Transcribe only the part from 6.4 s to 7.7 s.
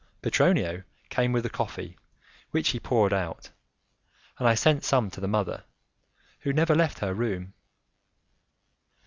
never left her room.